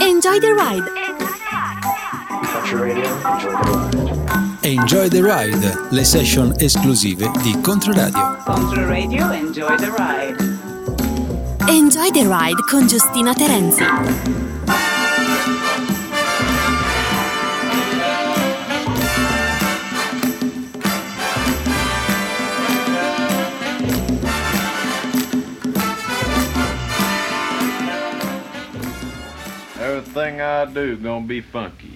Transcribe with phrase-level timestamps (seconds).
[0.00, 0.82] Enjoy the ride.
[4.62, 8.36] Enjoy the ride, le session esclusive di Controradio.
[8.44, 10.36] Controradio, enjoy the ride.
[11.68, 14.47] Enjoy the ride con Giustina Terenzi.
[30.18, 31.87] thing I do gonna be funky.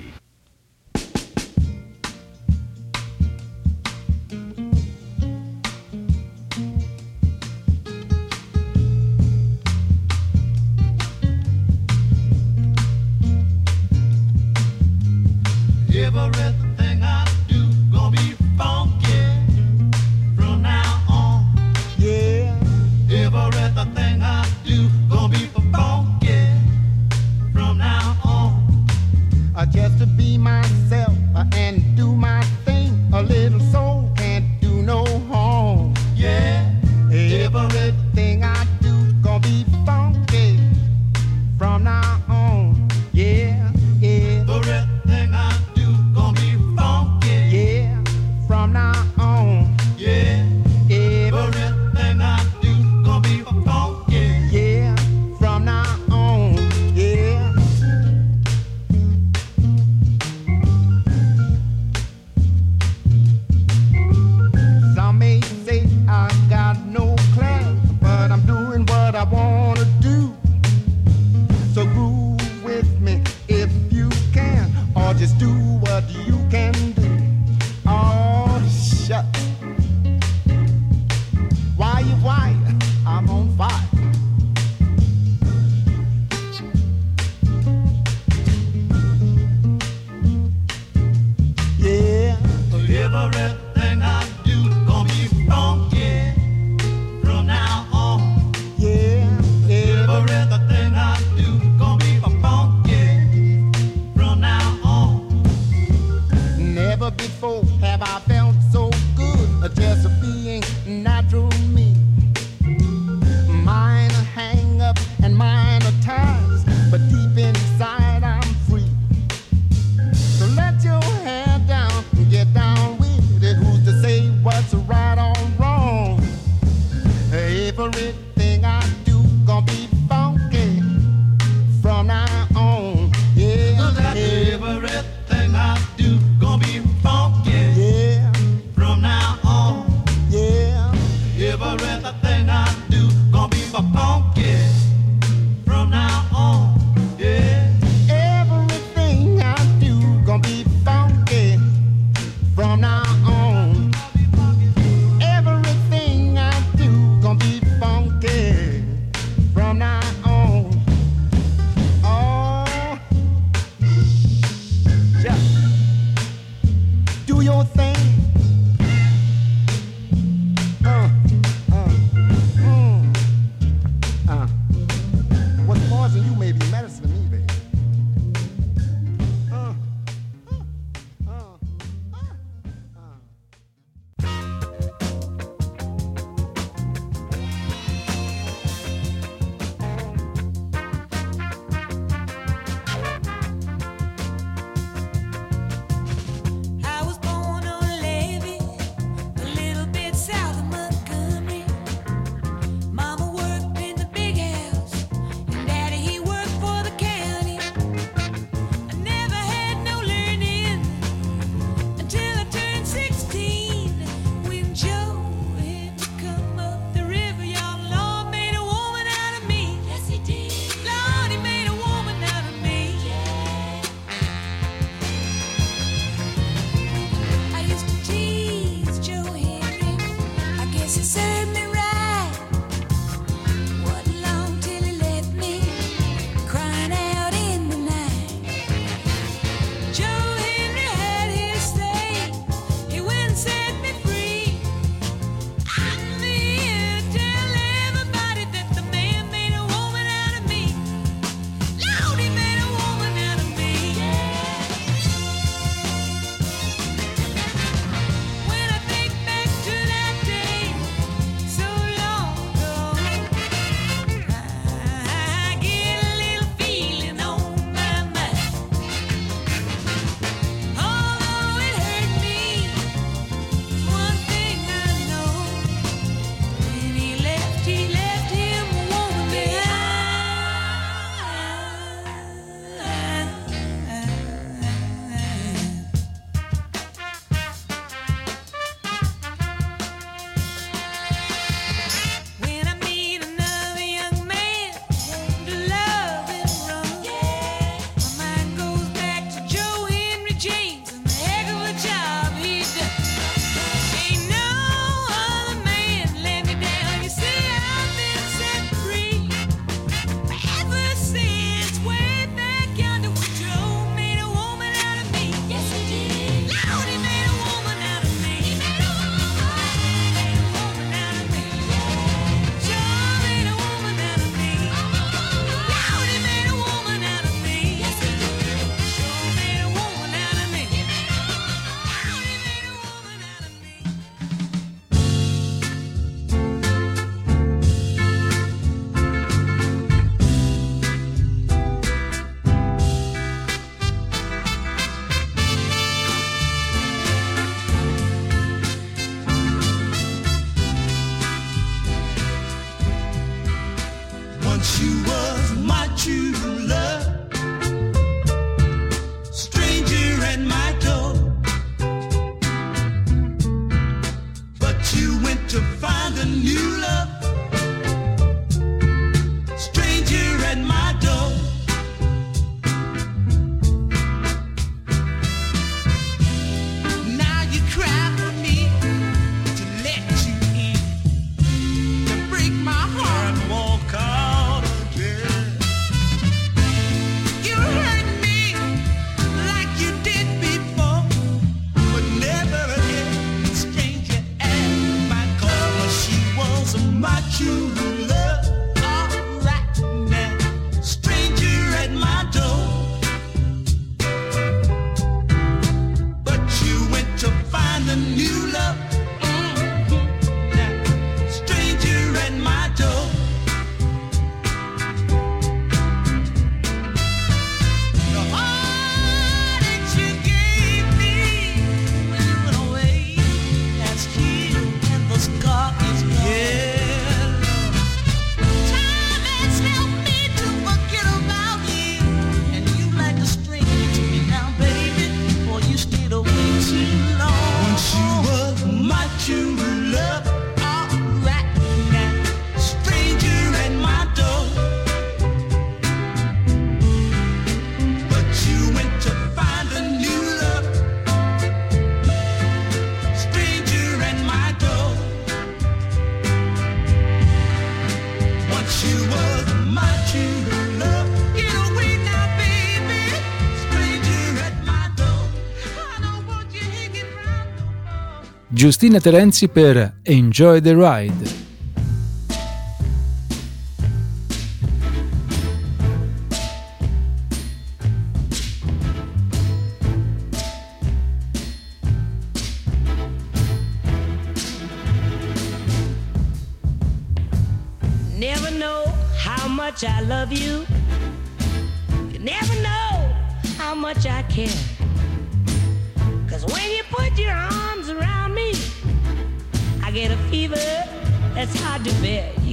[468.63, 471.52] Giustina Terenzi per Enjoy the Ride.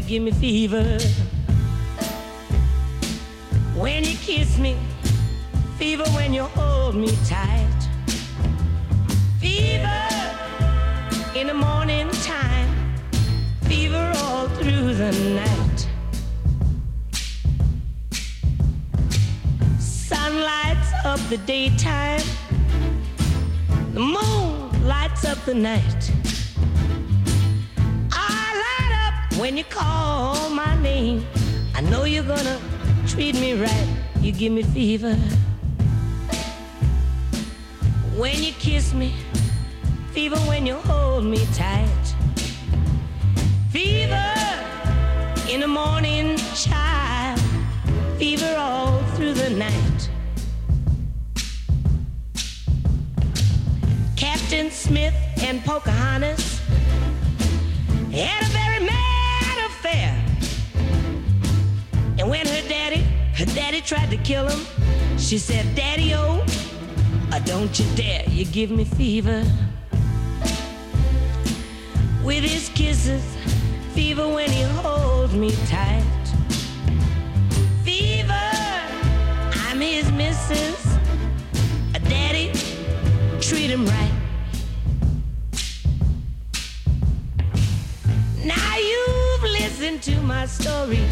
[0.09, 0.97] Give me fever.
[3.75, 4.75] When you kiss me,
[5.77, 7.79] fever when you hold me tight.
[9.39, 10.01] Fever
[11.35, 12.69] in the morning time,
[13.65, 15.11] fever all through the
[15.43, 15.79] night.
[19.79, 22.23] Sun lights up the daytime
[23.93, 25.98] the moon lights up the night.
[29.39, 31.25] When you call my name.
[31.73, 32.59] I know you're gonna
[33.07, 33.87] treat me right.
[34.19, 35.15] You give me fever.
[38.17, 39.13] When you kiss me,
[40.11, 42.05] fever when you hold me tight.
[43.71, 44.33] Fever
[45.49, 47.39] in the morning, child.
[48.17, 50.09] Fever all through the night.
[54.17, 56.59] Captain Smith and Pocahontas
[58.11, 59.08] had a very mad
[62.29, 63.01] when her daddy,
[63.33, 64.59] her daddy tried to kill him,
[65.17, 66.45] she said, Daddy, oh,
[67.31, 69.43] uh, don't you dare, you give me fever.
[72.23, 73.23] With his kisses,
[73.93, 76.03] fever when he holds me tight.
[77.83, 78.51] Fever,
[79.65, 80.85] I'm his missus.
[81.95, 82.51] A daddy,
[83.41, 84.11] treat him right.
[88.45, 91.03] Now you've listened to my story.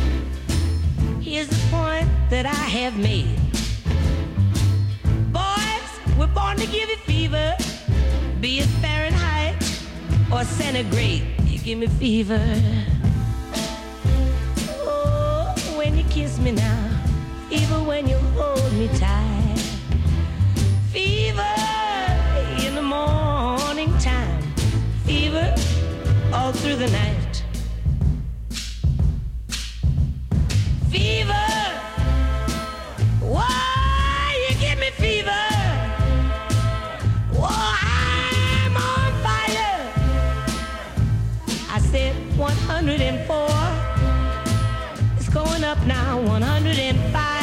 [1.27, 3.36] Here's the point that I have made.
[5.34, 7.53] Boys, we're born to give you fever,
[8.39, 9.62] be it Fahrenheit
[10.31, 11.27] or centigrade.
[11.43, 12.41] You give me fever.
[14.88, 17.01] Oh, when you kiss me now,
[17.50, 19.60] fever when you hold me tight.
[20.93, 21.55] Fever
[22.65, 24.41] in the morning time,
[25.03, 25.53] fever
[26.31, 27.16] all through the night.
[42.88, 43.50] 104.
[45.17, 47.37] It's going up now, 105.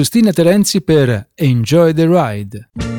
[0.00, 2.89] Giustina Terenzi per Enjoy the Ride.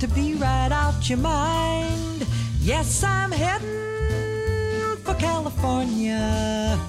[0.00, 2.26] To be right out your mind.
[2.62, 6.80] Yes, I'm heading for California.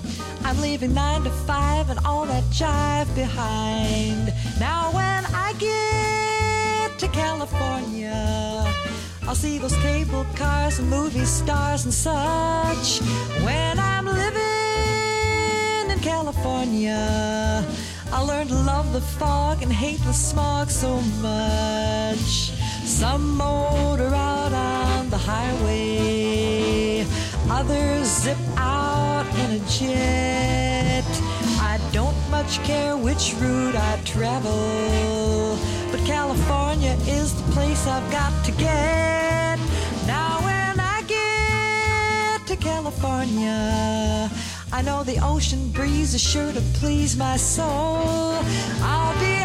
[0.46, 4.34] I'm leaving nine to five and all that jive behind.
[4.62, 8.64] Now, when I get to California,
[9.24, 13.02] I'll see those cable cars and movie stars and such.
[13.44, 17.68] When I'm living in California,
[18.14, 22.51] I learned to love the fog and hate the smog so much.
[23.02, 27.04] Some motor out on the highway,
[27.50, 31.04] others zip out in a jet.
[31.60, 35.58] I don't much care which route I travel,
[35.90, 39.58] but California is the place I've got to get.
[40.06, 44.30] Now, when I get to California,
[44.72, 48.36] I know the ocean breeze is sure to please my soul.
[48.84, 49.41] I'll be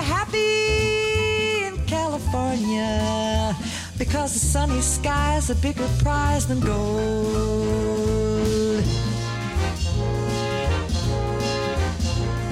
[2.36, 3.56] California
[3.98, 6.76] because the sunny sky's a bigger prize than gold.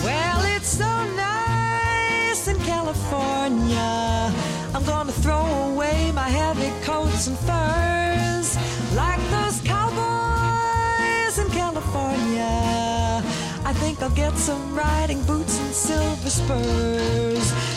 [0.03, 4.33] Well, it's so nice in California.
[4.75, 8.57] I'm gonna throw away my heavy coats and furs
[8.95, 13.23] like those cowboys in California.
[13.67, 17.74] I think I'll get some riding boots and silver spurs.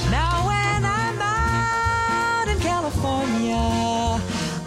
[2.97, 4.19] California,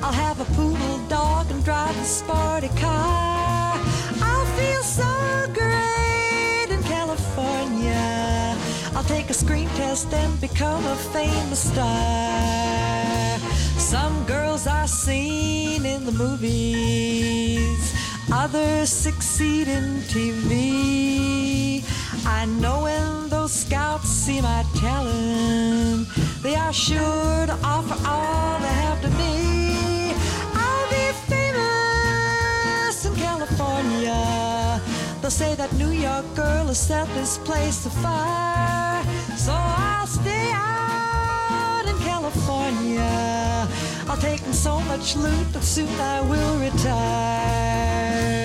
[0.03, 3.77] I'll have a poodle dog and drive a sporty car.
[4.23, 8.57] I'll feel so great in California.
[8.95, 13.39] I'll take a screen test and become a famous star.
[13.79, 17.93] Some girls are seen in the movies,
[18.33, 21.83] others succeed in TV.
[22.25, 23.20] I know those
[23.51, 26.07] scouts see my talent,
[26.41, 30.15] they are sure to offer all they have to me.
[30.55, 34.81] I'll be famous in California.
[35.21, 39.03] They'll say that New York girl has set this place afire.
[39.37, 43.69] So I'll stay out in California.
[44.09, 48.40] I'll take in so much loot that soon I will retire.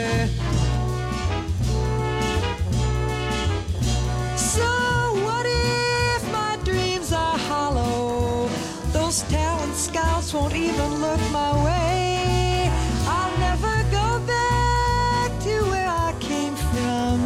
[9.95, 12.69] Scouts won't even look my way.
[13.08, 17.17] I'll never go back to where I came from.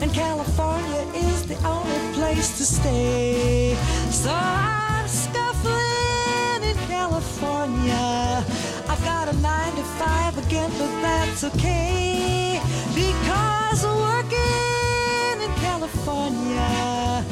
[0.00, 3.76] And California is the only place to stay.
[4.10, 8.42] So I'm scuffling in California.
[8.88, 12.58] I've got a nine to five again, but that's okay.
[12.94, 17.22] Because I'm working in California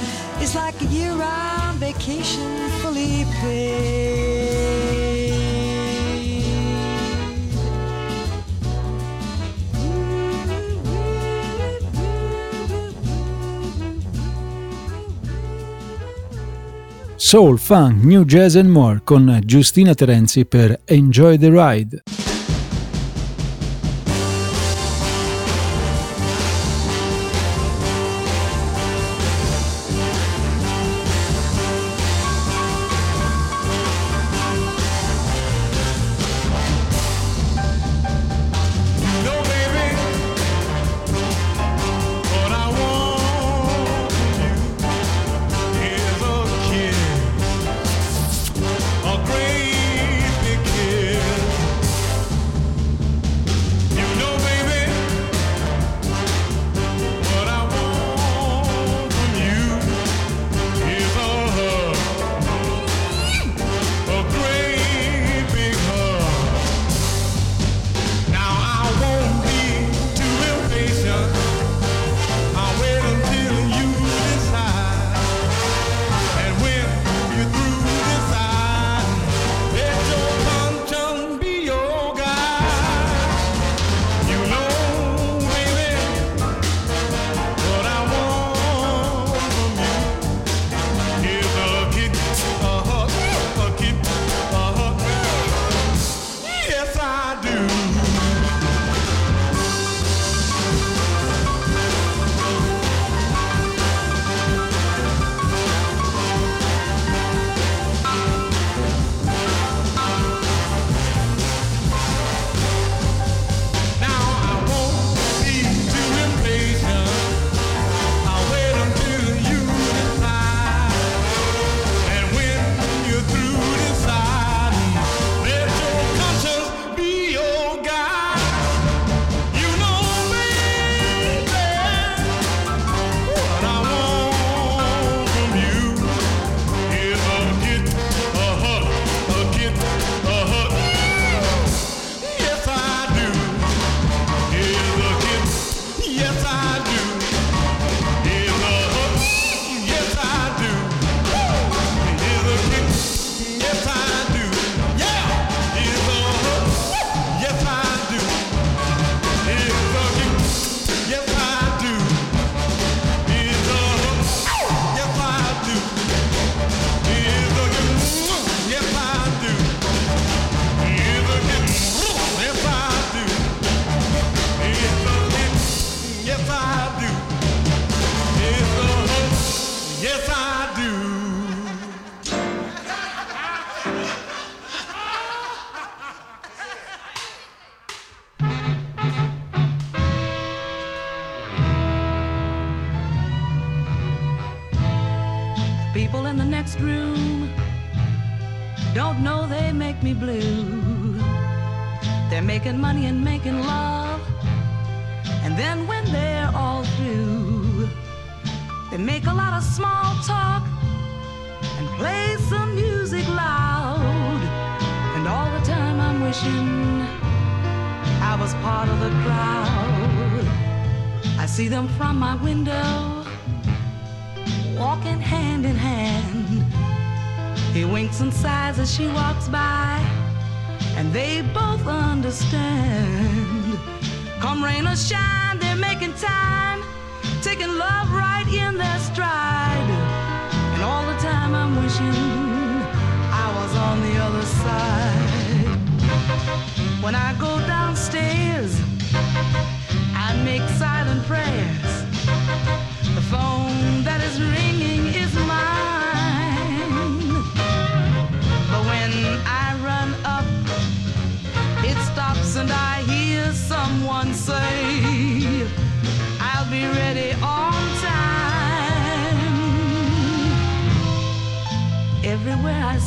[0.42, 4.81] is like a year round vacation fully paid.
[17.32, 22.21] Soul, funk, new jazz and more con Giustina Terenzi per Enjoy the Ride.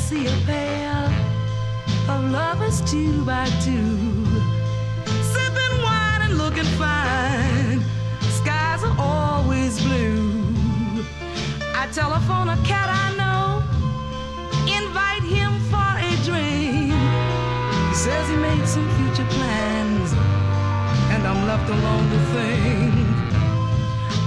[0.09, 0.93] See a pair
[2.09, 3.97] of lovers two by two,
[5.33, 7.81] sipping wine and looking fine.
[8.39, 10.43] Skies are always blue.
[11.73, 13.63] I telephone a cat I know,
[14.79, 16.93] invite him for a drink.
[17.89, 20.13] He says he made some future plans,
[21.13, 22.93] and I'm left alone to think.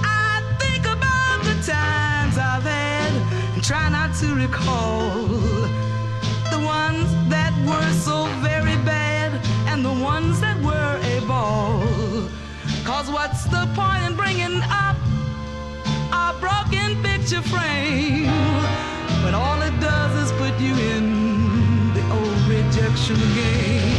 [0.03, 3.13] I think about the times I've had
[3.53, 5.58] and try not to recall
[6.91, 9.29] ones that were so very bad
[9.69, 11.83] and the ones that were a ball.
[12.83, 14.97] Cause what's the point in bringing up
[16.23, 18.25] a broken picture frame
[19.23, 23.98] when all it does is put you in the old rejection game?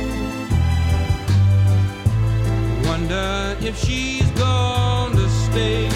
[3.01, 5.89] Wonder if she's gonna stay.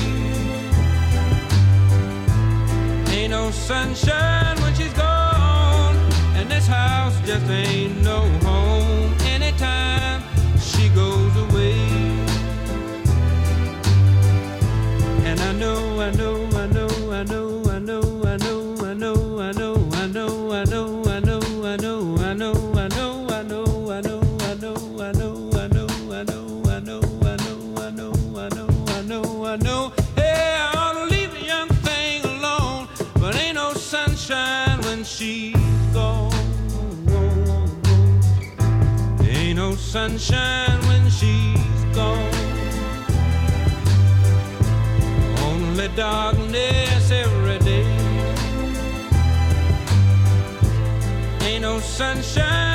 [3.13, 5.95] Ain't no sunshine when she's gone,
[6.35, 9.13] and this house just ain't no home.
[9.21, 10.23] Anytime
[10.59, 11.77] she goes away,
[15.25, 16.44] and I know, I know,
[40.17, 42.33] sunshine when she's gone.
[45.43, 47.85] Only darkness every day.
[51.41, 52.74] Ain't no sunshine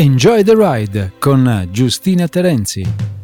[0.00, 3.17] Enjoy the Ride con Giustina Terenzi.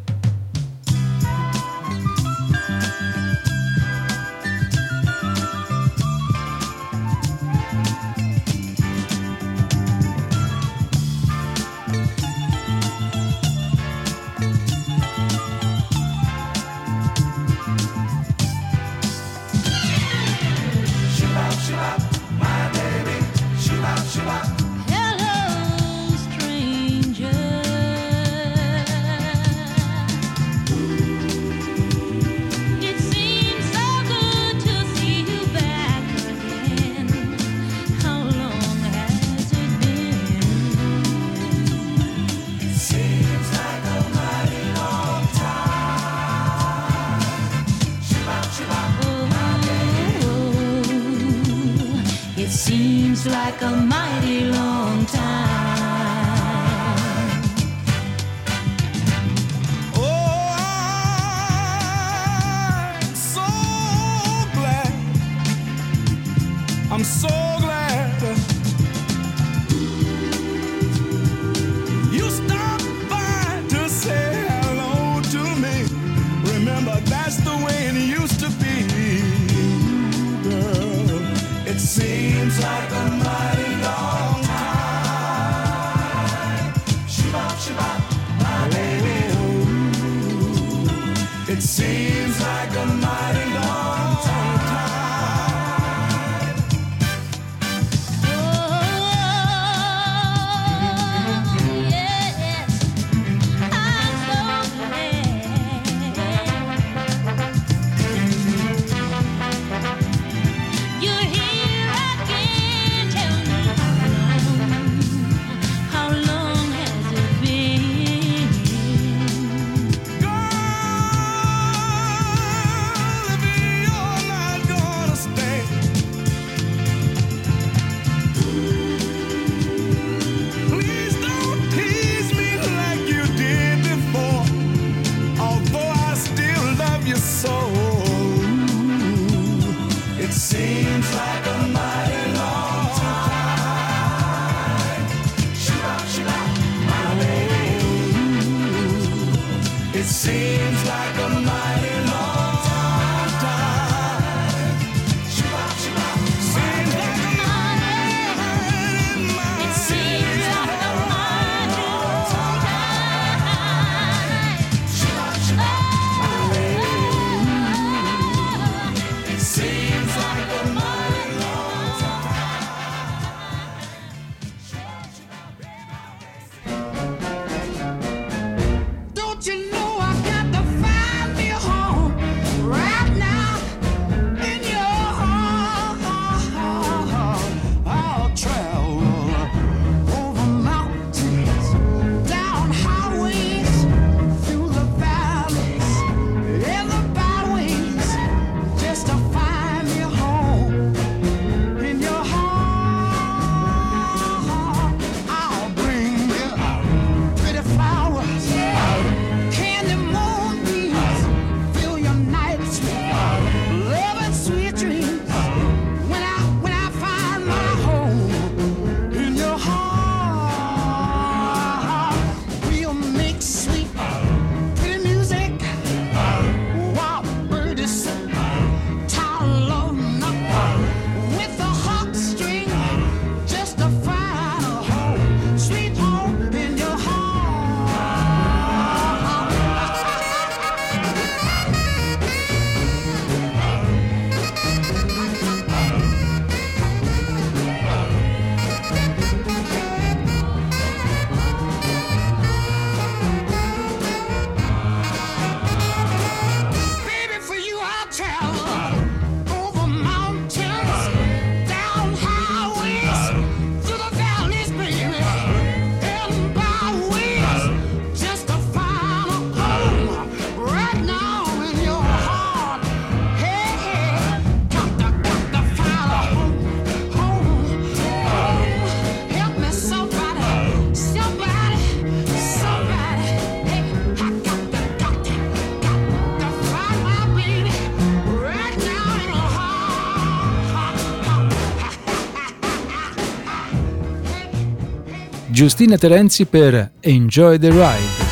[295.65, 298.24] Giustina Terenzi per Enjoy the Ride.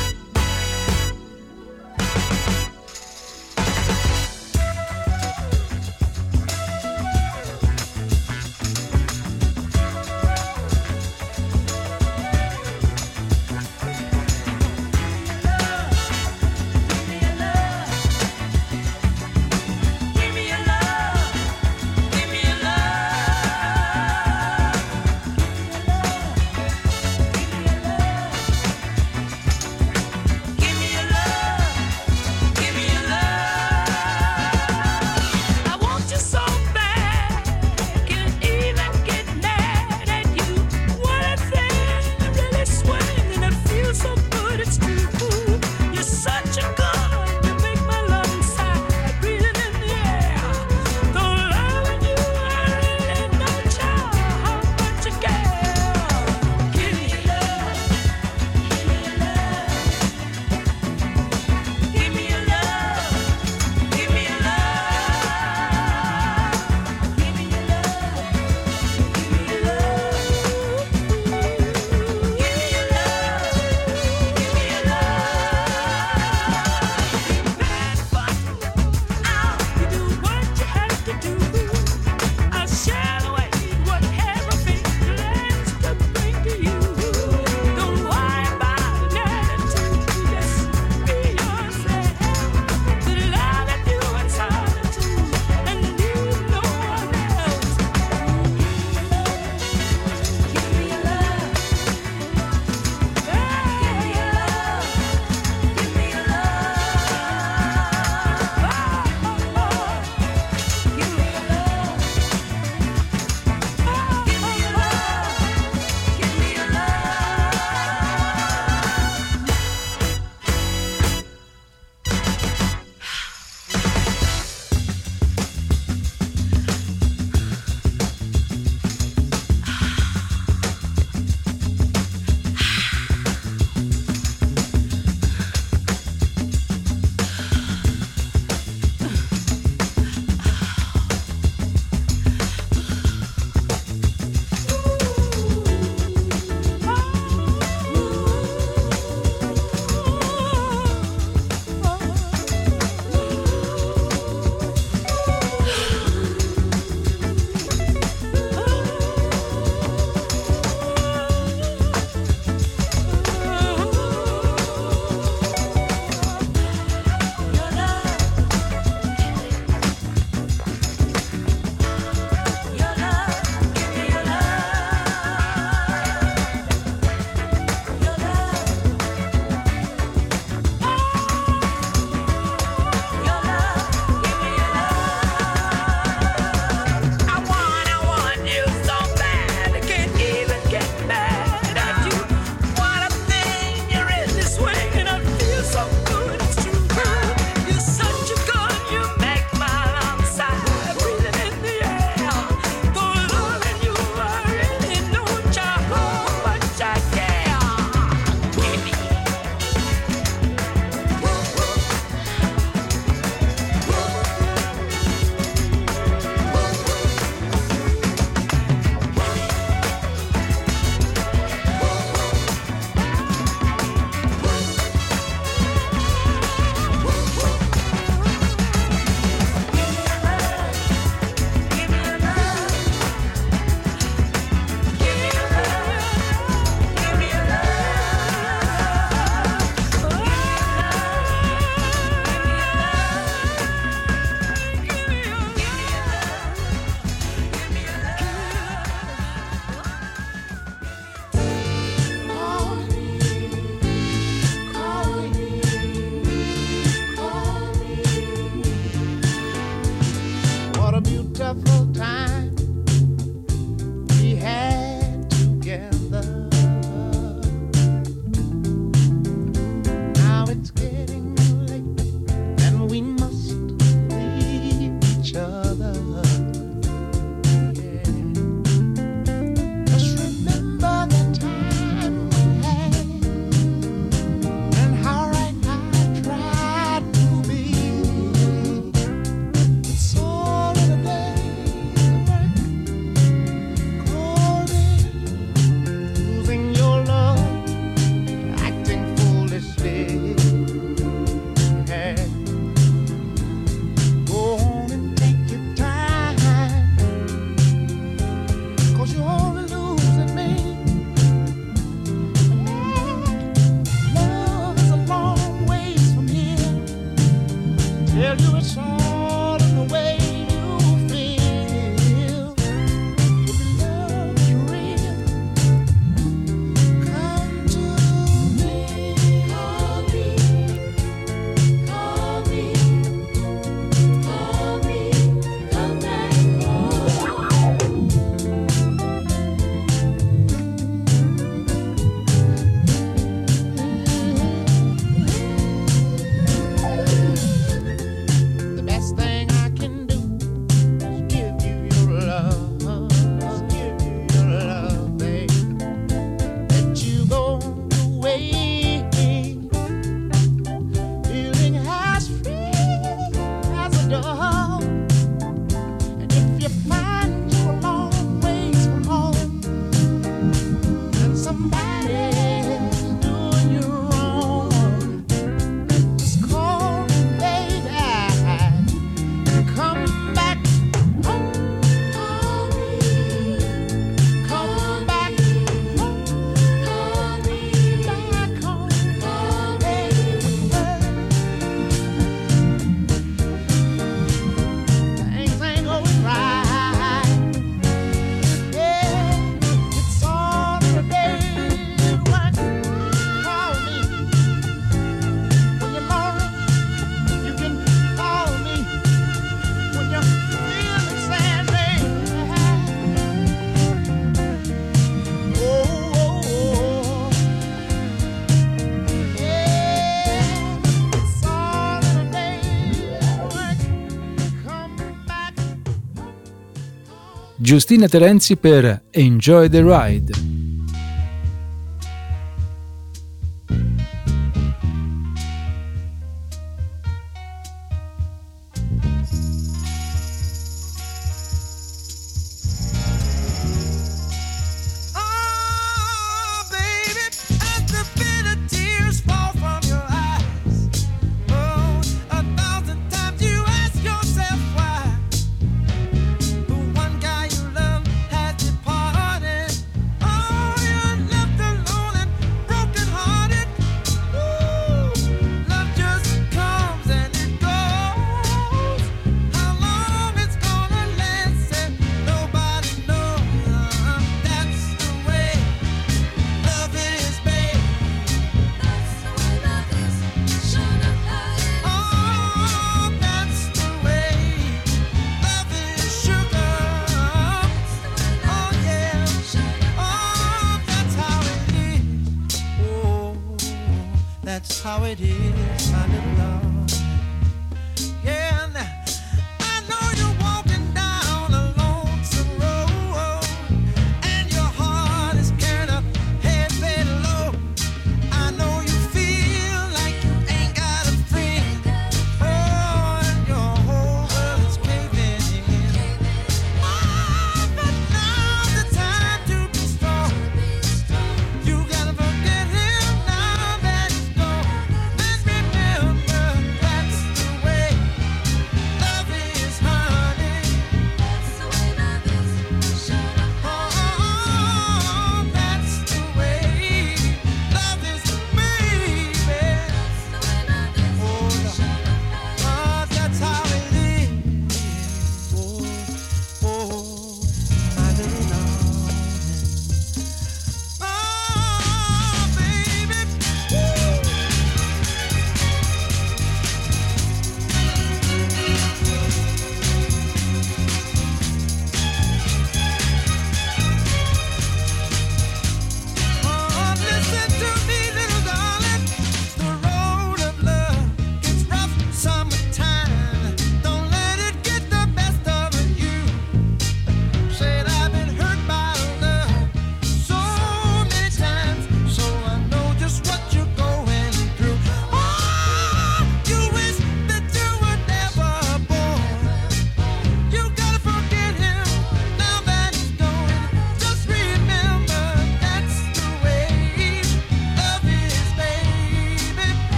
[427.73, 430.52] Giustina Terenzi per Enjoy the Ride.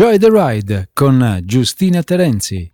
[0.00, 2.72] Enjoy the Ride con Giustina Terenzi.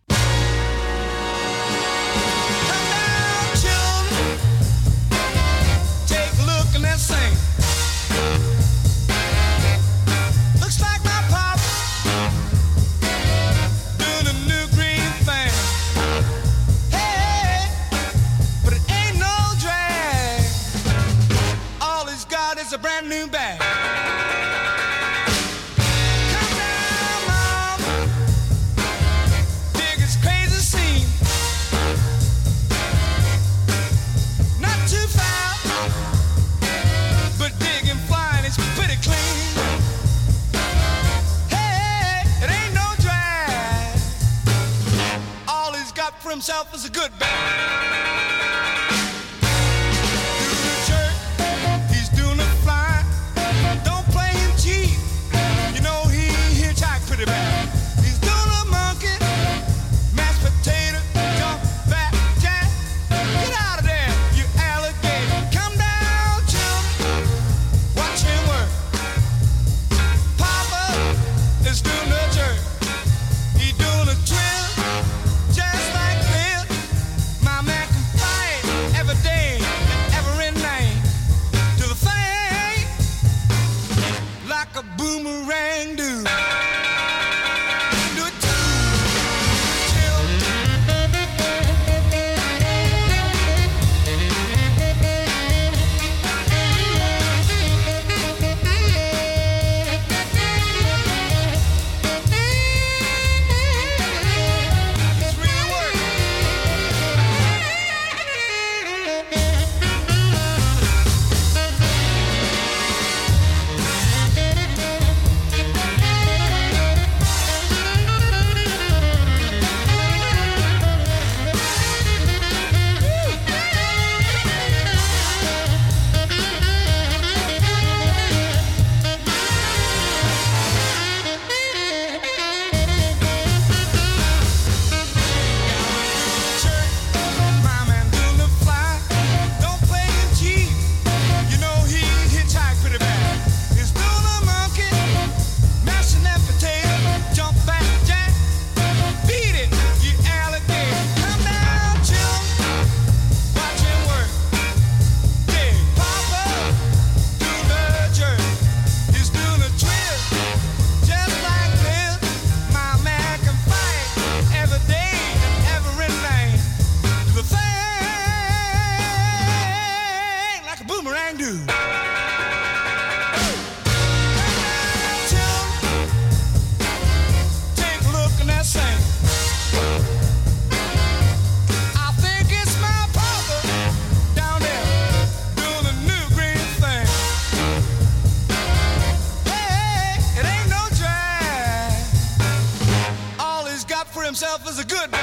[194.24, 195.20] himself as a good man.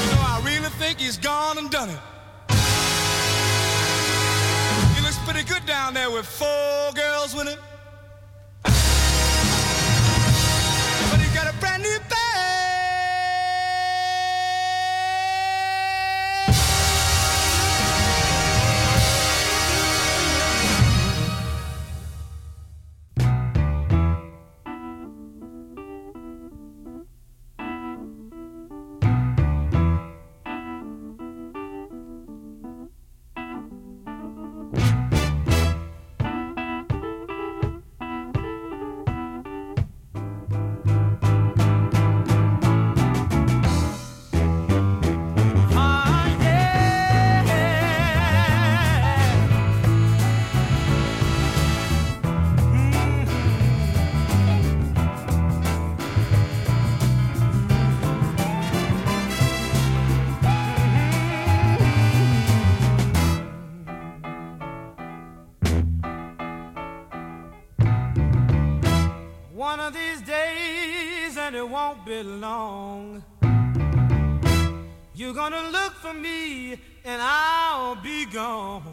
[0.00, 1.98] You know, I really think he's gone and done it.
[4.94, 7.58] He looks pretty good down there with four girls with him.
[75.30, 76.72] You're gonna look for me
[77.04, 78.89] and I'll be gone.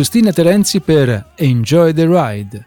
[0.00, 2.58] Giustina Terenzi per Enjoy the Ride.